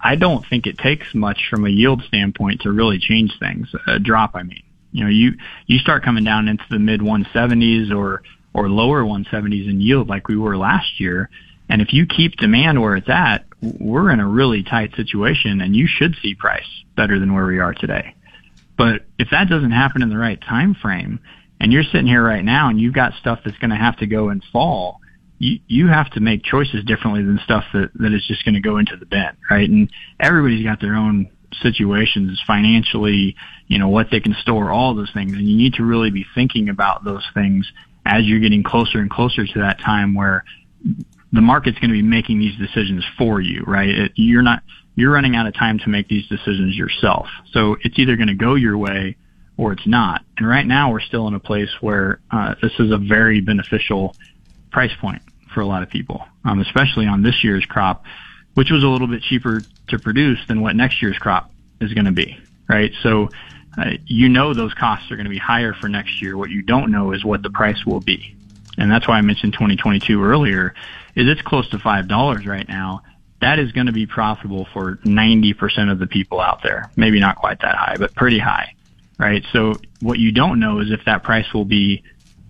I 0.00 0.16
don't 0.16 0.44
think 0.46 0.66
it 0.66 0.78
takes 0.78 1.14
much 1.14 1.48
from 1.48 1.64
a 1.64 1.68
yield 1.68 2.02
standpoint 2.02 2.62
to 2.62 2.72
really 2.72 2.98
change 2.98 3.38
things. 3.38 3.68
A 3.86 3.98
drop, 3.98 4.34
I 4.34 4.42
mean. 4.42 4.62
You 4.92 5.04
know, 5.04 5.10
you 5.10 5.32
you 5.66 5.78
start 5.78 6.04
coming 6.04 6.24
down 6.24 6.48
into 6.48 6.64
the 6.70 6.78
mid 6.78 7.00
170s 7.00 7.94
or 7.94 8.22
or 8.52 8.68
lower 8.68 9.02
170s 9.04 9.68
in 9.68 9.80
yield 9.80 10.08
like 10.08 10.28
we 10.28 10.36
were 10.36 10.56
last 10.56 10.98
year, 10.98 11.30
and 11.68 11.80
if 11.80 11.92
you 11.92 12.06
keep 12.06 12.36
demand 12.36 12.80
where 12.80 12.96
it's 12.96 13.08
at, 13.08 13.44
we're 13.60 14.10
in 14.10 14.20
a 14.20 14.26
really 14.26 14.62
tight 14.62 14.94
situation, 14.96 15.60
and 15.60 15.76
you 15.76 15.86
should 15.86 16.16
see 16.22 16.34
price 16.34 16.66
better 16.96 17.18
than 17.18 17.32
where 17.32 17.46
we 17.46 17.60
are 17.60 17.74
today. 17.74 18.14
But 18.76 19.06
if 19.18 19.28
that 19.30 19.48
doesn't 19.48 19.72
happen 19.72 20.02
in 20.02 20.08
the 20.08 20.16
right 20.16 20.40
time 20.40 20.74
frame, 20.74 21.20
and 21.60 21.72
you're 21.72 21.84
sitting 21.84 22.06
here 22.06 22.24
right 22.24 22.44
now 22.44 22.70
and 22.70 22.80
you've 22.80 22.94
got 22.94 23.12
stuff 23.20 23.40
that's 23.44 23.58
going 23.58 23.70
to 23.70 23.76
have 23.76 23.98
to 23.98 24.06
go 24.06 24.30
in 24.30 24.40
fall, 24.52 25.00
you 25.38 25.60
you 25.66 25.86
have 25.88 26.10
to 26.12 26.20
make 26.20 26.42
choices 26.42 26.84
differently 26.84 27.22
than 27.22 27.38
stuff 27.44 27.64
that 27.72 27.90
that 27.94 28.12
is 28.12 28.24
just 28.26 28.44
going 28.44 28.54
to 28.54 28.60
go 28.60 28.78
into 28.78 28.96
the 28.96 29.06
bin, 29.06 29.30
right? 29.50 29.68
And 29.68 29.90
everybody's 30.18 30.64
got 30.64 30.80
their 30.80 30.94
own 30.94 31.30
situations 31.62 32.40
financially, 32.46 33.36
you 33.66 33.78
know, 33.78 33.88
what 33.88 34.08
they 34.10 34.20
can 34.20 34.34
store, 34.40 34.70
all 34.70 34.94
those 34.94 35.10
things. 35.12 35.32
And 35.32 35.48
you 35.48 35.56
need 35.56 35.74
to 35.74 35.84
really 35.84 36.10
be 36.10 36.24
thinking 36.34 36.68
about 36.68 37.04
those 37.04 37.26
things 37.34 37.70
as 38.06 38.24
you're 38.24 38.40
getting 38.40 38.62
closer 38.62 38.98
and 38.98 39.10
closer 39.10 39.46
to 39.46 39.58
that 39.60 39.80
time 39.80 40.14
where 40.14 40.44
the 41.32 41.40
market's 41.40 41.78
going 41.78 41.90
to 41.90 41.94
be 41.94 42.02
making 42.02 42.38
these 42.38 42.56
decisions 42.56 43.04
for 43.18 43.40
you, 43.40 43.62
right? 43.66 43.88
It, 43.88 44.12
you're 44.16 44.42
not, 44.42 44.62
you're 44.96 45.12
running 45.12 45.36
out 45.36 45.46
of 45.46 45.54
time 45.54 45.78
to 45.80 45.88
make 45.88 46.08
these 46.08 46.26
decisions 46.28 46.76
yourself. 46.76 47.26
So 47.52 47.76
it's 47.82 47.98
either 47.98 48.16
going 48.16 48.28
to 48.28 48.34
go 48.34 48.54
your 48.54 48.76
way 48.76 49.16
or 49.56 49.72
it's 49.72 49.86
not. 49.86 50.24
And 50.38 50.48
right 50.48 50.66
now 50.66 50.90
we're 50.90 51.00
still 51.00 51.28
in 51.28 51.34
a 51.34 51.40
place 51.40 51.70
where 51.80 52.20
uh, 52.30 52.54
this 52.62 52.72
is 52.78 52.90
a 52.90 52.98
very 52.98 53.40
beneficial 53.40 54.16
price 54.72 54.92
point 55.00 55.22
for 55.54 55.60
a 55.60 55.66
lot 55.66 55.82
of 55.82 55.90
people, 55.90 56.24
um, 56.44 56.60
especially 56.60 57.06
on 57.06 57.22
this 57.22 57.44
year's 57.44 57.64
crop 57.66 58.04
which 58.54 58.70
was 58.70 58.82
a 58.82 58.88
little 58.88 59.06
bit 59.06 59.22
cheaper 59.22 59.62
to 59.88 59.98
produce 59.98 60.38
than 60.48 60.60
what 60.60 60.76
next 60.76 61.02
year's 61.02 61.18
crop 61.18 61.50
is 61.80 61.92
going 61.92 62.04
to 62.04 62.12
be, 62.12 62.38
right? 62.68 62.92
So 63.02 63.28
uh, 63.78 63.92
you 64.06 64.28
know 64.28 64.54
those 64.54 64.74
costs 64.74 65.10
are 65.10 65.16
going 65.16 65.24
to 65.24 65.30
be 65.30 65.38
higher 65.38 65.72
for 65.74 65.88
next 65.88 66.20
year. 66.20 66.36
What 66.36 66.50
you 66.50 66.62
don't 66.62 66.90
know 66.90 67.12
is 67.12 67.24
what 67.24 67.42
the 67.42 67.50
price 67.50 67.84
will 67.86 68.00
be. 68.00 68.34
And 68.78 68.90
that's 68.90 69.06
why 69.06 69.18
I 69.18 69.20
mentioned 69.20 69.52
2022 69.52 70.22
earlier, 70.22 70.74
is 71.14 71.28
it's 71.28 71.42
close 71.42 71.68
to 71.70 71.78
$5 71.78 72.46
right 72.46 72.68
now. 72.68 73.02
That 73.40 73.58
is 73.58 73.72
going 73.72 73.86
to 73.86 73.92
be 73.92 74.06
profitable 74.06 74.66
for 74.72 74.96
90% 74.96 75.90
of 75.90 75.98
the 75.98 76.06
people 76.06 76.40
out 76.40 76.62
there. 76.62 76.90
Maybe 76.96 77.20
not 77.20 77.36
quite 77.36 77.60
that 77.60 77.74
high, 77.74 77.96
but 77.98 78.14
pretty 78.14 78.38
high, 78.38 78.74
right? 79.18 79.44
So 79.52 79.74
what 80.00 80.18
you 80.18 80.32
don't 80.32 80.60
know 80.60 80.80
is 80.80 80.90
if 80.90 81.04
that 81.06 81.22
price 81.22 81.52
will 81.54 81.64
be 81.64 82.02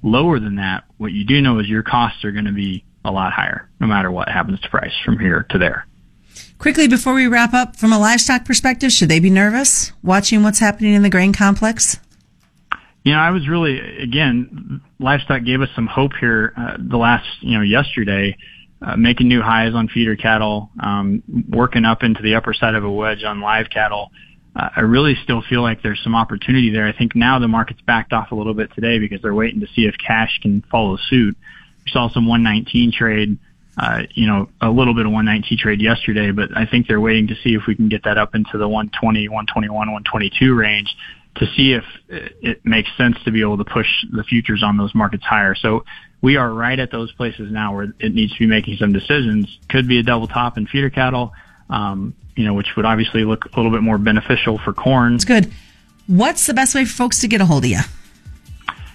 lower 0.02 0.40
than 0.40 0.57
that. 0.57 0.85
What 0.97 1.12
you 1.12 1.25
do 1.25 1.40
know 1.40 1.59
is 1.59 1.69
your 1.69 1.83
costs 1.83 2.25
are 2.25 2.33
going 2.33 2.47
to 2.47 2.52
be 2.52 2.85
a 3.04 3.11
lot 3.11 3.33
higher, 3.33 3.69
no 3.80 3.87
matter 3.87 4.11
what 4.11 4.28
happens 4.28 4.61
to 4.61 4.69
price 4.69 4.92
from 5.04 5.19
here 5.19 5.47
to 5.50 5.59
there. 5.59 5.87
Quickly 6.59 6.88
before 6.88 7.14
we 7.14 7.26
wrap 7.26 7.54
up, 7.54 7.76
from 7.76 7.92
a 7.92 7.99
livestock 7.99 8.44
perspective, 8.44 8.92
should 8.92 9.09
they 9.09 9.20
be 9.20 9.30
nervous 9.30 9.92
watching 10.02 10.42
what's 10.42 10.59
happening 10.59 10.94
in 10.94 11.02
the 11.02 11.11
grain 11.11 11.32
complex? 11.32 11.99
You 13.04 13.12
know, 13.12 13.18
I 13.18 13.30
was 13.30 13.49
really 13.49 13.78
again, 14.02 14.82
livestock 14.99 15.44
gave 15.44 15.62
us 15.62 15.70
some 15.75 15.87
hope 15.87 16.12
here 16.20 16.52
uh, 16.56 16.76
the 16.78 16.99
last 16.99 17.26
you 17.40 17.56
know 17.56 17.62
yesterday, 17.62 18.37
uh, 18.82 18.97
making 18.97 19.28
new 19.28 19.40
highs 19.40 19.75
on 19.75 19.88
feeder 19.88 20.16
cattle, 20.16 20.70
um, 20.82 21.23
working 21.49 21.85
up 21.85 22.02
into 22.02 22.23
the 22.23 22.35
upper 22.35 22.52
side 22.52 22.75
of 22.75 22.85
a 22.85 22.90
wedge 22.90 23.25
on 23.25 23.40
live 23.40 23.70
cattle. 23.70 24.11
Uh, 24.54 24.68
I 24.76 24.80
really 24.80 25.16
still 25.23 25.42
feel 25.49 25.62
like 25.62 25.82
there's 25.82 26.02
some 26.02 26.14
opportunity 26.14 26.70
there. 26.70 26.87
I 26.87 26.92
think 26.92 27.14
now 27.14 27.38
the 27.38 27.49
market's 27.49 27.80
backed 27.82 28.12
off 28.12 28.32
a 28.32 28.35
little 28.35 28.54
bit 28.54 28.70
today 28.75 28.99
because 28.99 29.23
they're 29.23 29.35
waiting 29.35 29.61
to 29.61 29.66
see 29.68 29.87
if 29.87 29.94
cash 29.97 30.38
can 30.42 30.62
follow 30.70 30.99
suit. 31.09 31.37
We 31.85 31.90
saw 31.92 32.11
some 32.11 32.26
119 32.26 32.92
trade 32.92 33.38
uh, 33.78 34.02
you 34.14 34.26
know, 34.26 34.48
a 34.60 34.70
little 34.70 34.94
bit 34.94 35.06
of 35.06 35.12
119 35.12 35.58
trade 35.58 35.80
yesterday, 35.80 36.30
but 36.32 36.56
I 36.56 36.66
think 36.66 36.86
they're 36.86 37.00
waiting 37.00 37.28
to 37.28 37.34
see 37.42 37.54
if 37.54 37.62
we 37.66 37.74
can 37.74 37.88
get 37.88 38.04
that 38.04 38.18
up 38.18 38.34
into 38.34 38.58
the 38.58 38.68
120, 38.68 39.28
121, 39.28 39.74
122 39.74 40.54
range 40.54 40.94
to 41.36 41.46
see 41.56 41.72
if 41.72 41.84
it 42.08 42.64
makes 42.64 42.90
sense 42.96 43.16
to 43.24 43.30
be 43.30 43.40
able 43.40 43.56
to 43.56 43.64
push 43.64 43.86
the 44.10 44.24
futures 44.24 44.62
on 44.62 44.76
those 44.76 44.94
markets 44.94 45.24
higher. 45.24 45.54
So 45.54 45.84
we 46.20 46.36
are 46.36 46.52
right 46.52 46.78
at 46.78 46.90
those 46.90 47.12
places 47.12 47.50
now 47.50 47.74
where 47.74 47.94
it 47.98 48.14
needs 48.14 48.32
to 48.32 48.38
be 48.40 48.46
making 48.46 48.76
some 48.76 48.92
decisions. 48.92 49.46
Could 49.68 49.88
be 49.88 49.98
a 50.00 50.02
double 50.02 50.26
top 50.26 50.58
in 50.58 50.66
feeder 50.66 50.90
cattle, 50.90 51.32
um, 51.68 52.14
you 52.36 52.44
know, 52.44 52.54
which 52.54 52.74
would 52.76 52.84
obviously 52.84 53.24
look 53.24 53.44
a 53.44 53.56
little 53.56 53.70
bit 53.70 53.82
more 53.82 53.98
beneficial 53.98 54.58
for 54.58 54.72
corn. 54.72 55.14
It's 55.14 55.24
good. 55.24 55.52
What's 56.06 56.46
the 56.46 56.54
best 56.54 56.74
way 56.74 56.84
for 56.84 56.92
folks 56.92 57.20
to 57.20 57.28
get 57.28 57.40
a 57.40 57.46
hold 57.46 57.64
of 57.64 57.70
you? 57.70 57.78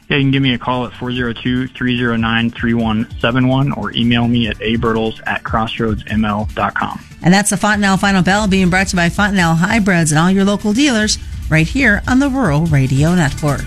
Yeah, 0.09 0.17
you 0.17 0.23
can 0.23 0.31
give 0.31 0.43
me 0.43 0.53
a 0.53 0.59
call 0.59 0.85
at 0.85 0.91
402-309-3171 0.93 3.77
or 3.77 3.91
email 3.93 4.27
me 4.27 4.47
at 4.47 4.57
abertels 4.57 5.21
at 5.25 5.43
crossroadsml.com. 5.43 6.99
And 7.23 7.33
that's 7.33 7.49
the 7.49 7.57
Fontanelle 7.57 7.97
Final 7.97 8.21
Bell 8.21 8.47
being 8.47 8.69
brought 8.69 8.85
to 8.87 8.95
you 8.95 8.97
by 8.97 9.09
Fontanelle 9.09 9.55
Hybrids 9.55 10.11
and 10.11 10.19
all 10.19 10.29
your 10.29 10.45
local 10.45 10.73
dealers 10.73 11.17
right 11.49 11.67
here 11.67 12.03
on 12.07 12.19
the 12.19 12.29
Rural 12.29 12.67
Radio 12.67 13.15
Network. 13.15 13.63